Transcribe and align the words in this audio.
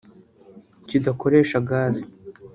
kidakoresha 0.87 1.57
Gazi 1.67 2.03